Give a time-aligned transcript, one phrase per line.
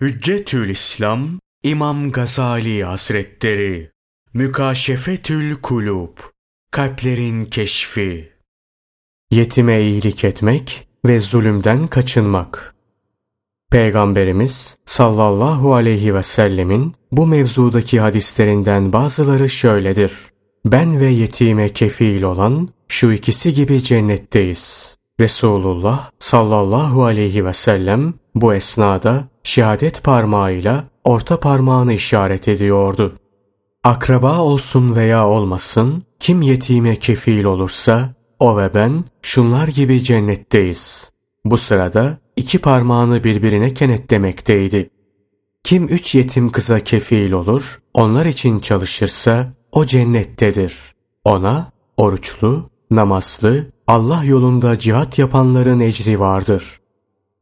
[0.00, 1.28] Hüccetül İslam
[1.62, 3.90] İmam Gazali Hazretleri
[4.34, 6.18] Mükaşefetül Kulub
[6.70, 8.32] Kalplerin Keşfi
[9.30, 12.74] Yetime iyilik etmek ve zulümden kaçınmak
[13.70, 20.12] Peygamberimiz sallallahu aleyhi ve sellemin bu mevzudaki hadislerinden bazıları şöyledir.
[20.64, 24.96] Ben ve yetime kefil olan şu ikisi gibi cennetteyiz.
[25.20, 33.18] Resulullah sallallahu aleyhi ve sellem bu esnada şehadet parmağıyla orta parmağını işaret ediyordu.
[33.84, 41.10] Akraba olsun veya olmasın, kim yetime kefil olursa, o ve ben şunlar gibi cennetteyiz.
[41.44, 44.90] Bu sırada iki parmağını birbirine kenetlemekteydi.
[45.64, 50.76] Kim üç yetim kıza kefil olur, onlar için çalışırsa, o cennettedir.
[51.24, 56.80] Ona, oruçlu, namazlı, Allah yolunda cihat yapanların ecri vardır.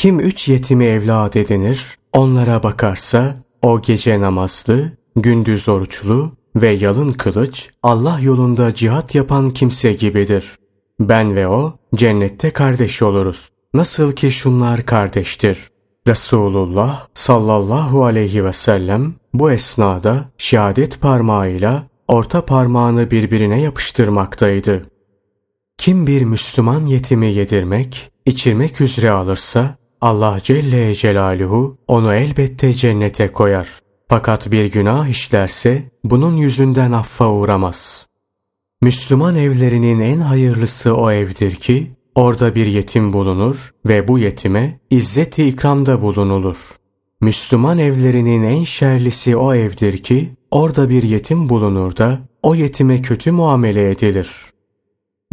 [0.00, 7.70] Kim üç yetimi evlat edinir, onlara bakarsa, o gece namazlı, gündüz oruçlu ve yalın kılıç
[7.82, 10.56] Allah yolunda cihat yapan kimse gibidir.
[11.00, 13.48] Ben ve o cennette kardeş oluruz.
[13.74, 15.68] Nasıl ki şunlar kardeştir.
[16.06, 24.82] Resulullah sallallahu aleyhi ve sellem bu esnada şehadet parmağıyla orta parmağını birbirine yapıştırmaktaydı.
[25.78, 33.68] Kim bir Müslüman yetimi yedirmek, içirmek üzere alırsa Allah Celle Celaluhu onu elbette cennete koyar.
[34.08, 38.06] Fakat bir günah işlerse bunun yüzünden affa uğramaz.
[38.82, 45.44] Müslüman evlerinin en hayırlısı o evdir ki orada bir yetim bulunur ve bu yetime izzeti
[45.48, 46.56] ikramda bulunulur.
[47.20, 53.30] Müslüman evlerinin en şerlisi o evdir ki orada bir yetim bulunur da o yetime kötü
[53.30, 54.30] muamele edilir.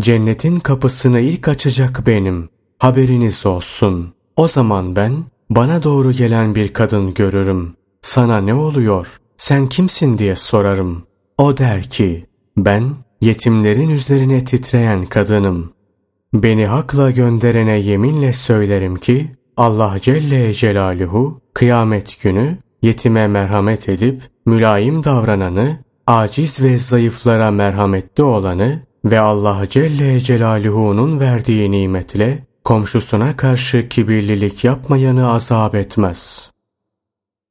[0.00, 2.48] Cennetin kapısını ilk açacak benim.
[2.78, 4.15] Haberiniz olsun.
[4.36, 7.76] O zaman ben bana doğru gelen bir kadın görürüm.
[8.02, 9.20] Sana ne oluyor?
[9.36, 11.06] Sen kimsin diye sorarım.
[11.38, 15.72] O der ki ben yetimlerin üzerine titreyen kadınım.
[16.34, 25.04] Beni hakla gönderene yeminle söylerim ki Allah Celle Celaluhu kıyamet günü yetime merhamet edip mülayim
[25.04, 34.64] davrananı, aciz ve zayıflara merhametli olanı ve Allah Celle Celaluhu'nun verdiği nimetle komşusuna karşı kibirlilik
[34.64, 36.50] yapmayanı azap etmez.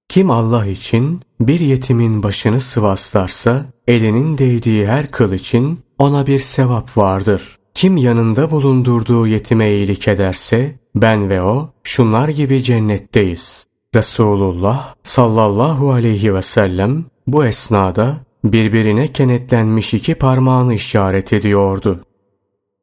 [0.10, 6.98] Kim Allah için bir yetimin başını sıvaslarsa, elinin değdiği her kıl için ona bir sevap
[6.98, 7.56] vardır.
[7.74, 13.66] Kim yanında bulundurduğu yetime iyilik ederse, ben ve o şunlar gibi cennetteyiz.
[13.96, 22.02] Resulullah sallallahu aleyhi ve sellem bu esnada birbirine kenetlenmiş iki parmağını işaret ediyordu.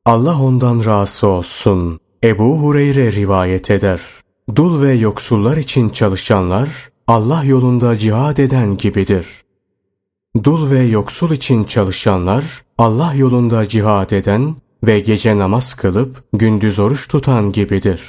[0.04, 2.00] Allah ondan razı olsun.
[2.24, 4.00] Ebu Hureyre rivayet eder.
[4.56, 9.26] Dul ve yoksullar için çalışanlar Allah yolunda cihad eden gibidir.
[10.44, 12.44] Dul ve yoksul için çalışanlar
[12.78, 14.56] Allah yolunda cihad eden
[14.86, 18.02] ve gece namaz kılıp gündüz oruç tutan gibidir.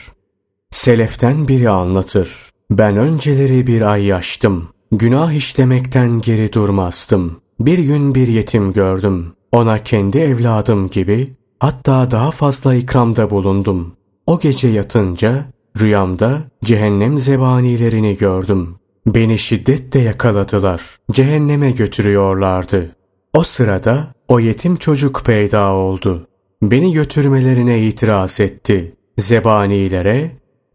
[0.72, 2.50] Seleften biri anlatır.
[2.72, 4.70] Ben önceleri bir ay yaştım.
[4.92, 7.42] Günah işlemekten geri durmazdım.
[7.60, 9.34] Bir gün bir yetim gördüm.
[9.52, 13.96] Ona kendi evladım gibi hatta daha fazla ikramda bulundum.
[14.28, 15.46] O gece yatınca
[15.80, 18.76] rüyamda cehennem zebanilerini gördüm.
[19.08, 20.82] Beni şiddetle yakaladılar.
[21.12, 22.96] Cehenneme götürüyorlardı.
[23.34, 26.28] O sırada o yetim çocuk peyda oldu.
[26.62, 28.96] Beni götürmelerine itiraz etti.
[29.18, 30.32] Zebanilere,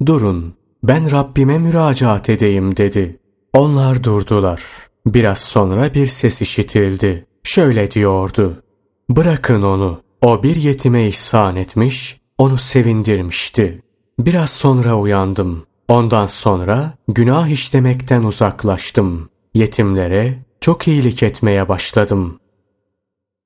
[0.07, 3.19] durun ben Rabbime müracaat edeyim dedi.
[3.53, 4.63] Onlar durdular.
[5.07, 7.27] Biraz sonra bir ses işitildi.
[7.43, 8.63] Şöyle diyordu.
[9.11, 10.01] Bırakın onu.
[10.23, 13.83] O bir yetime ihsan etmiş, onu sevindirmişti.
[14.19, 15.67] Biraz sonra uyandım.
[15.89, 19.29] Ondan sonra günah işlemekten uzaklaştım.
[19.55, 22.41] Yetimlere çok iyilik etmeye başladım.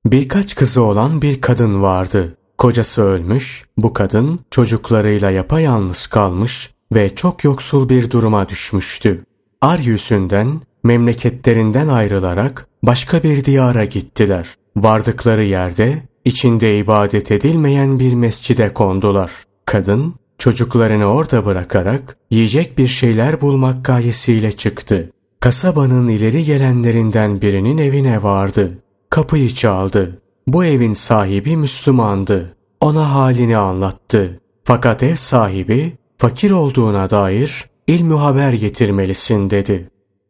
[0.05, 2.37] Birkaç kızı olan bir kadın vardı.
[2.57, 9.25] Kocası ölmüş, bu kadın çocuklarıyla yapayalnız kalmış ve çok yoksul bir duruma düşmüştü.
[9.61, 14.47] Ar yüzünden memleketlerinden ayrılarak başka bir diyara gittiler.
[14.77, 19.31] Vardıkları yerde içinde ibadet edilmeyen bir mescide kondular.
[19.65, 25.09] Kadın çocuklarını orada bırakarak yiyecek bir şeyler bulmak gayesiyle çıktı.
[25.39, 28.77] Kasabanın ileri gelenlerinden birinin evine vardı.
[29.09, 30.21] Kapıyı çaldı.
[30.47, 32.55] Bu evin sahibi Müslümandı.
[32.81, 34.39] Ona halini anlattı.
[34.63, 39.89] Fakat ev sahibi fakir olduğuna dair ilmi haber getirmelisin dedi.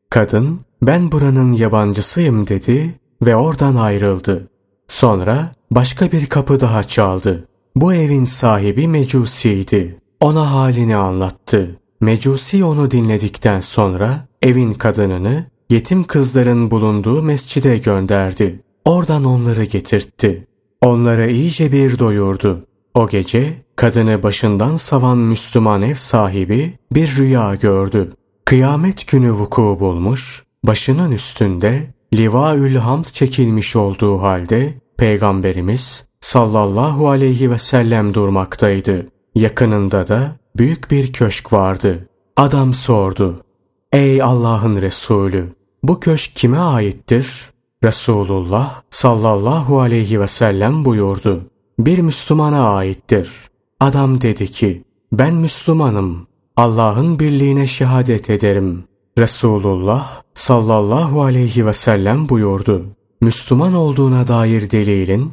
[0.09, 4.47] Kadın ben buranın yabancısıyım dedi ve oradan ayrıldı.
[4.93, 7.47] Sonra başka bir kapı daha çaldı.
[7.75, 9.99] Bu evin sahibi mecusiydi.
[10.19, 11.79] Ona halini anlattı.
[12.01, 18.59] Mecusi onu dinledikten sonra evin kadınını yetim kızların bulunduğu mescide gönderdi.
[18.85, 20.47] Oradan onları getirtti.
[20.81, 22.65] Onları iyice bir doyurdu.
[22.93, 28.13] O gece kadını başından savan Müslüman ev sahibi bir rüya gördü.
[28.45, 37.57] Kıyamet günü vuku bulmuş, başının üstünde Livaül Hamd çekilmiş olduğu halde Peygamberimiz sallallahu aleyhi ve
[37.57, 39.07] sellem durmaktaydı.
[39.35, 42.09] Yakınında da büyük bir köşk vardı.
[42.37, 43.43] Adam sordu.
[43.91, 45.53] Ey Allah'ın Resulü!
[45.83, 47.53] Bu köşk kime aittir?
[47.83, 51.41] Resulullah sallallahu aleyhi ve sellem buyurdu.
[51.79, 53.31] Bir Müslümana aittir.
[53.79, 56.27] Adam dedi ki, ben Müslümanım.
[56.57, 58.83] Allah'ın birliğine şehadet ederim.
[59.17, 62.85] Resulullah sallallahu aleyhi ve sellem buyurdu.
[63.23, 65.31] Müslüman olduğuna dair delilin?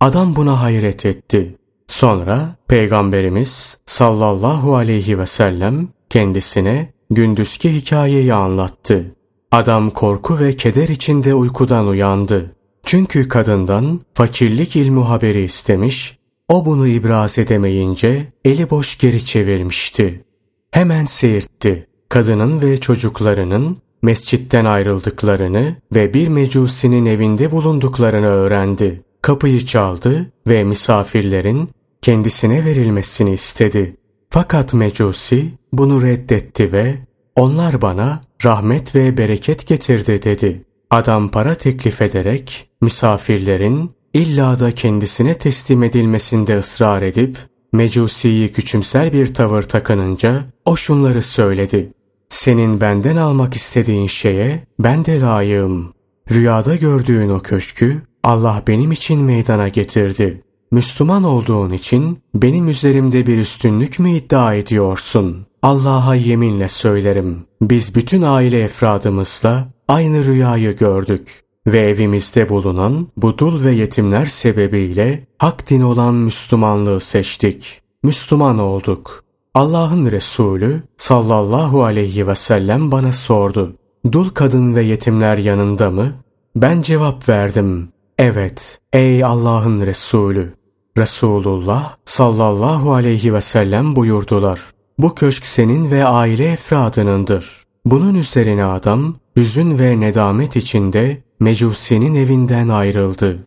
[0.00, 1.56] Adam buna hayret etti.
[1.86, 9.14] Sonra Peygamberimiz sallallahu aleyhi ve sellem kendisine gündüzki hikayeyi anlattı.
[9.50, 12.56] Adam korku ve keder içinde uykudan uyandı.
[12.84, 20.24] Çünkü kadından fakirlik ilmu haberi istemiş, o bunu ibraz edemeyince eli boş geri çevirmişti.
[20.70, 21.86] Hemen seyirtti.
[22.08, 29.02] Kadının ve çocuklarının mescitten ayrıldıklarını ve bir mecusinin evinde bulunduklarını öğrendi.
[29.22, 31.70] Kapıyı çaldı ve misafirlerin
[32.02, 33.96] kendisine verilmesini istedi.
[34.30, 36.94] Fakat mecusi bunu reddetti ve
[37.36, 40.64] onlar bana rahmet ve bereket getirdi dedi.
[40.90, 47.38] Adam para teklif ederek misafirlerin illa da kendisine teslim edilmesinde ısrar edip
[47.72, 51.92] Mecusi'yi küçümser bir tavır takınınca o şunları söyledi.
[52.32, 55.92] Senin benden almak istediğin şeye ben de layığım.
[56.30, 60.42] Rüyada gördüğün o köşkü Allah benim için meydana getirdi.
[60.70, 65.46] Müslüman olduğun için benim üzerimde bir üstünlük mü iddia ediyorsun?
[65.62, 67.44] Allah'a yeminle söylerim.
[67.62, 75.70] Biz bütün aile efradımızla aynı rüyayı gördük ve evimizde bulunan budul ve yetimler sebebiyle hak
[75.70, 77.80] din olan Müslümanlığı seçtik.
[78.02, 79.24] Müslüman olduk.
[79.54, 83.76] Allah'ın Resulü sallallahu aleyhi ve sellem bana sordu.
[84.12, 86.12] Dul kadın ve yetimler yanında mı?
[86.56, 87.88] Ben cevap verdim.
[88.18, 90.54] Evet, ey Allah'ın Resulü.
[90.98, 94.60] Resulullah sallallahu aleyhi ve sellem buyurdular.
[94.98, 97.64] Bu köşk senin ve aile efradınındır.
[97.84, 103.46] Bunun üzerine adam hüzün ve nedamet içinde Mecusi'nin evinden ayrıldı.